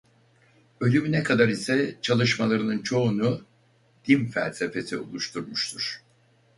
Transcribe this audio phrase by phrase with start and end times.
[0.79, 3.41] Ölümüne kadar ise çalışmalarının çoğunu
[4.07, 6.03] "din felsefesi" oluşturmuştur.